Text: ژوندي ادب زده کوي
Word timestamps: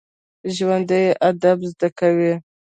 ژوندي 0.55 1.03
ادب 1.29 1.57
زده 1.71 1.87
کوي 1.99 2.33